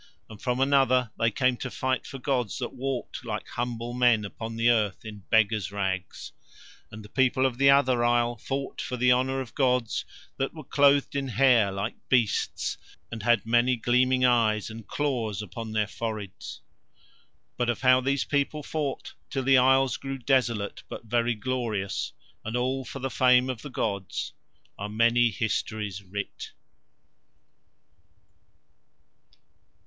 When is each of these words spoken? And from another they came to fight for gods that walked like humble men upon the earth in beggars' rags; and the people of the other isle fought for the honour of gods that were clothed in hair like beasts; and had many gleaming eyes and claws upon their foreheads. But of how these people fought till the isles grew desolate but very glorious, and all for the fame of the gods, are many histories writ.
And 0.31 0.41
from 0.41 0.59
another 0.59 1.11
they 1.19 1.29
came 1.29 1.57
to 1.57 1.69
fight 1.69 2.07
for 2.07 2.17
gods 2.17 2.57
that 2.57 2.73
walked 2.73 3.23
like 3.23 3.47
humble 3.49 3.93
men 3.93 4.25
upon 4.25 4.55
the 4.55 4.67
earth 4.67 5.05
in 5.05 5.25
beggars' 5.29 5.71
rags; 5.71 6.31
and 6.89 7.05
the 7.05 7.09
people 7.09 7.45
of 7.45 7.59
the 7.59 7.69
other 7.69 8.03
isle 8.03 8.35
fought 8.35 8.81
for 8.81 8.97
the 8.97 9.11
honour 9.13 9.41
of 9.41 9.53
gods 9.53 10.03
that 10.37 10.55
were 10.55 10.63
clothed 10.63 11.15
in 11.15 11.27
hair 11.27 11.71
like 11.71 11.93
beasts; 12.09 12.79
and 13.11 13.21
had 13.21 13.45
many 13.45 13.75
gleaming 13.75 14.25
eyes 14.25 14.71
and 14.71 14.87
claws 14.87 15.39
upon 15.39 15.71
their 15.71 15.85
foreheads. 15.85 16.61
But 17.55 17.69
of 17.69 17.81
how 17.81 18.01
these 18.01 18.25
people 18.25 18.63
fought 18.63 19.13
till 19.29 19.43
the 19.43 19.59
isles 19.59 19.97
grew 19.97 20.17
desolate 20.17 20.81
but 20.89 21.05
very 21.05 21.35
glorious, 21.35 22.11
and 22.43 22.57
all 22.57 22.83
for 22.85 22.97
the 22.97 23.11
fame 23.11 23.51
of 23.51 23.61
the 23.61 23.69
gods, 23.69 24.33
are 24.79 24.89
many 24.89 25.29
histories 25.29 26.01
writ. 26.01 26.53